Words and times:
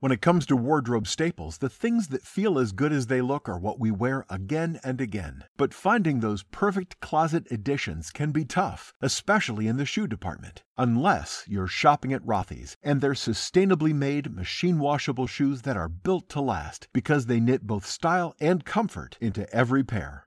When 0.00 0.12
it 0.12 0.22
comes 0.22 0.46
to 0.46 0.56
wardrobe 0.56 1.06
staples, 1.06 1.58
the 1.58 1.68
things 1.68 2.08
that 2.08 2.22
feel 2.22 2.58
as 2.58 2.72
good 2.72 2.90
as 2.90 3.08
they 3.08 3.20
look 3.20 3.50
are 3.50 3.58
what 3.58 3.78
we 3.78 3.90
wear 3.90 4.24
again 4.30 4.80
and 4.82 4.98
again. 4.98 5.44
But 5.58 5.74
finding 5.74 6.20
those 6.20 6.42
perfect 6.42 7.00
closet 7.00 7.46
additions 7.50 8.10
can 8.10 8.32
be 8.32 8.46
tough, 8.46 8.94
especially 9.02 9.66
in 9.66 9.76
the 9.76 9.84
shoe 9.84 10.06
department. 10.06 10.62
Unless 10.78 11.44
you're 11.46 11.66
shopping 11.66 12.14
at 12.14 12.24
Rothy's 12.24 12.78
and 12.82 13.02
their 13.02 13.12
sustainably 13.12 13.92
made 13.92 14.34
machine 14.34 14.78
washable 14.78 15.26
shoes 15.26 15.60
that 15.62 15.76
are 15.76 15.90
built 15.90 16.30
to 16.30 16.40
last 16.40 16.88
because 16.94 17.26
they 17.26 17.38
knit 17.38 17.66
both 17.66 17.84
style 17.84 18.34
and 18.40 18.64
comfort 18.64 19.18
into 19.20 19.52
every 19.54 19.84
pair. 19.84 20.26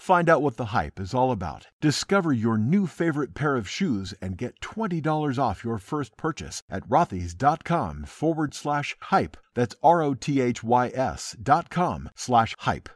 Find 0.00 0.30
out 0.30 0.40
what 0.40 0.56
the 0.56 0.72
hype 0.72 0.98
is 0.98 1.12
all 1.12 1.30
about. 1.30 1.66
Discover 1.82 2.32
your 2.32 2.56
new 2.56 2.86
favorite 2.86 3.34
pair 3.34 3.54
of 3.54 3.68
shoes 3.68 4.14
and 4.22 4.38
get 4.38 4.58
$20 4.60 5.38
off 5.38 5.62
your 5.62 5.76
first 5.76 6.16
purchase 6.16 6.62
at 6.70 6.88
rothys.com 6.88 8.04
forward 8.06 8.54
slash 8.54 8.96
hype. 9.00 9.36
That's 9.54 9.76
R 9.82 10.00
O 10.00 10.14
T 10.14 10.40
H 10.40 10.64
Y 10.64 10.90
S 10.94 11.36
dot 11.42 11.68
com 11.68 12.08
slash 12.14 12.56
hype. 12.60 12.88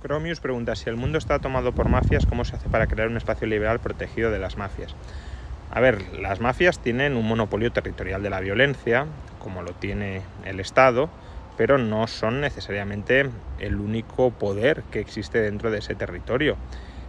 Chromius 0.00 0.38
pregunta 0.38 0.76
si 0.76 0.88
el 0.88 0.96
mundo 0.96 1.18
está 1.18 1.40
tomado 1.40 1.72
por 1.72 1.88
mafias, 1.88 2.24
¿cómo 2.24 2.44
se 2.44 2.54
hace 2.54 2.68
para 2.68 2.86
crear 2.86 3.08
un 3.08 3.16
espacio 3.16 3.48
liberal 3.48 3.80
protegido 3.80 4.30
de 4.30 4.38
las 4.38 4.56
mafias? 4.56 4.94
A 5.72 5.80
ver, 5.80 6.00
las 6.20 6.38
mafias 6.38 6.78
tienen 6.78 7.16
un 7.16 7.26
monopolio 7.26 7.72
territorial 7.72 8.22
de 8.22 8.30
la 8.30 8.38
violencia, 8.38 9.06
como 9.40 9.62
lo 9.62 9.72
tiene 9.72 10.22
el 10.44 10.60
Estado, 10.60 11.10
pero 11.58 11.76
no 11.76 12.06
son 12.06 12.40
necesariamente 12.40 13.28
el 13.58 13.80
único 13.80 14.30
poder 14.30 14.84
que 14.92 15.00
existe 15.00 15.40
dentro 15.40 15.72
de 15.72 15.78
ese 15.78 15.96
territorio. 15.96 16.56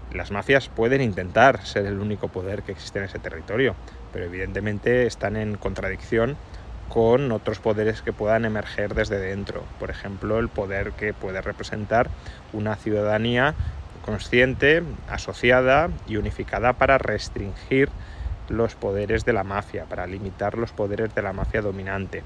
Las 0.09 0.31
mafias 0.31 0.69
pueden 0.69 1.03
intentar 1.03 1.63
ser 1.67 1.85
el 1.85 1.99
único 1.99 2.29
poder 2.29 2.63
que 2.63 2.71
existe 2.71 2.97
en 2.97 3.05
ese 3.05 3.19
territorio, 3.19 3.75
pero 4.09 4.25
evidentemente 4.25 5.05
están 5.05 5.37
en 5.37 5.53
contradicción 5.53 6.39
con 6.87 7.31
otros 7.31 7.59
poderes 7.59 8.01
que 8.01 8.11
puedan 8.11 8.43
emerger 8.43 8.95
desde 8.95 9.19
dentro. 9.19 9.67
Por 9.77 9.91
ejemplo, 9.91 10.39
el 10.39 10.49
poder 10.49 10.93
que 10.93 11.13
puede 11.13 11.41
representar 11.43 12.09
una 12.51 12.75
ciudadanía 12.75 13.55
consciente, 14.01 14.81
asociada 15.05 15.91
y 16.07 16.17
unificada 16.17 16.73
para 16.79 16.97
restringir 16.97 17.89
los 18.47 18.75
poderes 18.75 19.25
de 19.25 19.33
la 19.33 19.43
mafia, 19.43 19.85
para 19.85 20.07
limitar 20.07 20.57
los 20.57 20.73
poderes 20.73 21.13
de 21.13 21.21
la 21.21 21.33
mafia 21.33 21.61
dominante. 21.61 22.25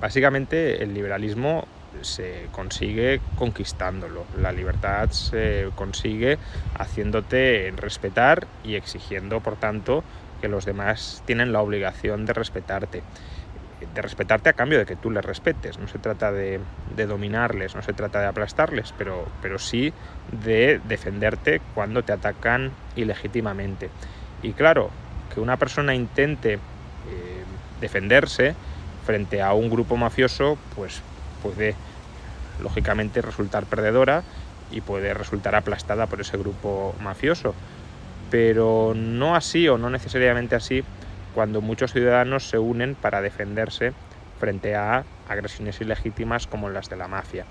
Básicamente 0.00 0.82
el 0.82 0.94
liberalismo 0.94 1.66
se 2.00 2.48
consigue 2.52 3.20
conquistándolo, 3.36 4.24
la 4.40 4.52
libertad 4.52 5.10
se 5.10 5.68
consigue 5.74 6.38
haciéndote 6.78 7.72
respetar 7.76 8.46
y 8.64 8.74
exigiendo, 8.74 9.40
por 9.40 9.56
tanto, 9.56 10.02
que 10.40 10.48
los 10.48 10.64
demás 10.64 11.22
tienen 11.26 11.52
la 11.52 11.60
obligación 11.60 12.26
de 12.26 12.32
respetarte. 12.32 13.02
De 13.94 14.02
respetarte 14.02 14.48
a 14.48 14.52
cambio 14.52 14.78
de 14.78 14.86
que 14.86 14.96
tú 14.96 15.10
les 15.10 15.24
respetes. 15.24 15.78
No 15.78 15.88
se 15.88 15.98
trata 15.98 16.30
de, 16.30 16.60
dominarles, 17.06 17.74
no 17.74 17.82
se 17.82 17.92
trata 17.92 18.20
de 18.20 18.26
aplastarles, 18.26 18.94
pero, 18.96 19.26
pero 19.40 19.58
sí 19.58 19.92
de 20.44 20.80
defenderte 20.84 21.60
cuando 21.74 22.02
te 22.02 22.12
atacan 22.12 22.70
ilegítimamente. 22.94 23.90
Y 24.42 24.52
claro, 24.52 24.90
que 25.34 25.40
una 25.40 25.56
persona 25.56 25.94
intente 25.94 26.54
eh, 26.54 26.58
defenderse 27.80 28.54
frente 29.04 29.42
a 29.42 29.52
un 29.52 29.70
grupo 29.70 29.96
mafioso, 29.96 30.58
pues 30.74 31.02
puede 31.42 31.74
lógicamente 32.62 33.20
resultar 33.22 33.64
perdedora 33.64 34.22
y 34.70 34.80
puede 34.80 35.14
resultar 35.14 35.54
aplastada 35.54 36.06
por 36.06 36.20
ese 36.20 36.36
grupo 36.36 36.94
mafioso. 37.00 37.54
Pero 38.30 38.94
no 38.96 39.36
así 39.36 39.68
o 39.68 39.76
no 39.76 39.90
necesariamente 39.90 40.54
así 40.54 40.84
cuando 41.34 41.60
muchos 41.60 41.92
ciudadanos 41.92 42.48
se 42.48 42.58
unen 42.58 42.94
para 42.94 43.20
defenderse 43.20 43.92
frente 44.38 44.74
a 44.74 45.04
agresiones 45.28 45.80
ilegítimas 45.80 46.46
como 46.46 46.68
las 46.68 46.88
de 46.88 46.96
la 46.96 47.08
mafia. 47.08 47.44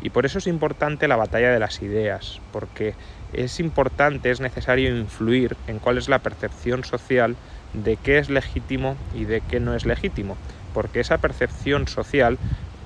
Y 0.00 0.10
por 0.10 0.26
eso 0.26 0.38
es 0.38 0.46
importante 0.46 1.06
la 1.06 1.16
batalla 1.16 1.52
de 1.52 1.60
las 1.60 1.80
ideas, 1.80 2.40
porque 2.50 2.94
es 3.32 3.60
importante, 3.60 4.30
es 4.30 4.40
necesario 4.40 4.96
influir 4.96 5.56
en 5.68 5.78
cuál 5.78 5.98
es 5.98 6.08
la 6.08 6.18
percepción 6.18 6.82
social 6.82 7.36
de 7.72 7.96
qué 7.96 8.18
es 8.18 8.28
legítimo 8.28 8.96
y 9.14 9.24
de 9.24 9.40
qué 9.40 9.60
no 9.60 9.74
es 9.74 9.86
legítimo 9.86 10.36
porque 10.72 11.00
esa 11.00 11.18
percepción 11.18 11.88
social 11.88 12.38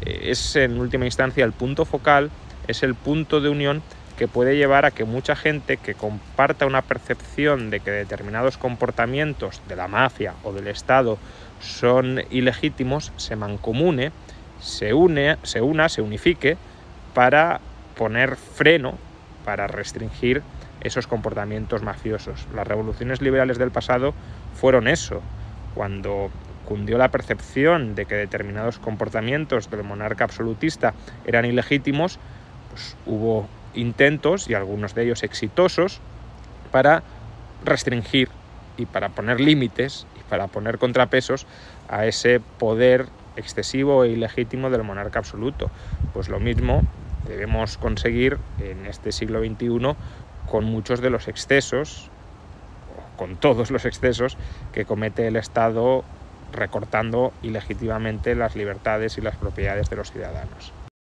eh, 0.02 0.30
es 0.30 0.56
en 0.56 0.78
última 0.78 1.04
instancia 1.04 1.44
el 1.44 1.52
punto 1.52 1.84
focal, 1.84 2.30
es 2.68 2.82
el 2.82 2.94
punto 2.94 3.40
de 3.40 3.48
unión 3.48 3.82
que 4.16 4.28
puede 4.28 4.56
llevar 4.56 4.86
a 4.86 4.90
que 4.90 5.04
mucha 5.04 5.36
gente 5.36 5.76
que 5.76 5.94
comparta 5.94 6.66
una 6.66 6.82
percepción 6.82 7.70
de 7.70 7.80
que 7.80 7.90
determinados 7.90 8.56
comportamientos 8.56 9.60
de 9.68 9.76
la 9.76 9.88
mafia 9.88 10.34
o 10.42 10.52
del 10.52 10.68
Estado 10.68 11.18
son 11.60 12.22
ilegítimos, 12.30 13.12
se 13.16 13.36
mancomune, 13.36 14.12
se 14.60 14.94
une, 14.94 15.36
se 15.42 15.60
una, 15.60 15.88
se 15.88 16.00
unifique 16.00 16.56
para 17.14 17.60
poner 17.96 18.36
freno, 18.36 18.98
para 19.44 19.66
restringir 19.66 20.42
esos 20.80 21.06
comportamientos 21.06 21.82
mafiosos. 21.82 22.46
Las 22.54 22.66
revoluciones 22.66 23.20
liberales 23.20 23.58
del 23.58 23.70
pasado 23.70 24.14
fueron 24.54 24.88
eso, 24.88 25.22
cuando 25.74 26.30
cundió 26.66 26.98
la 26.98 27.10
percepción 27.10 27.94
de 27.94 28.04
que 28.04 28.16
determinados 28.16 28.78
comportamientos 28.78 29.70
del 29.70 29.84
monarca 29.84 30.24
absolutista 30.24 30.92
eran 31.24 31.46
ilegítimos, 31.46 32.18
pues 32.70 32.96
hubo 33.06 33.48
intentos, 33.74 34.50
y 34.50 34.54
algunos 34.54 34.94
de 34.94 35.04
ellos 35.04 35.22
exitosos, 35.22 36.00
para 36.72 37.02
restringir 37.64 38.28
y 38.76 38.86
para 38.86 39.08
poner 39.10 39.40
límites 39.40 40.06
y 40.18 40.22
para 40.28 40.48
poner 40.48 40.78
contrapesos 40.78 41.46
a 41.88 42.06
ese 42.06 42.40
poder 42.58 43.06
excesivo 43.36 44.04
e 44.04 44.10
ilegítimo 44.10 44.68
del 44.70 44.82
monarca 44.82 45.18
absoluto. 45.18 45.70
Pues 46.12 46.28
lo 46.28 46.40
mismo 46.40 46.82
debemos 47.28 47.78
conseguir 47.78 48.38
en 48.60 48.86
este 48.86 49.12
siglo 49.12 49.40
XXI 49.40 49.94
con 50.50 50.64
muchos 50.64 51.00
de 51.00 51.10
los 51.10 51.28
excesos, 51.28 52.10
con 53.16 53.36
todos 53.36 53.70
los 53.70 53.84
excesos 53.84 54.36
que 54.72 54.84
comete 54.84 55.26
el 55.26 55.36
Estado 55.36 56.04
recortando 56.50 57.36
ilegítimamente 57.42 58.34
las 58.36 58.54
libertades 58.56 59.18
y 59.18 59.22
las 59.22 59.38
propiedades 59.38 59.90
de 59.90 59.96
los 59.96 60.10
ciudadanos. 60.10 60.75